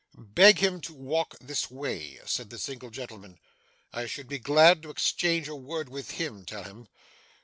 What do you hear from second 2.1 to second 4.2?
said the single gentleman. 'I